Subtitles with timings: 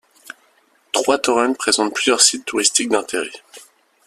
[0.93, 3.29] Troistorrents présente plusieurs sites touristiques d'intérêt.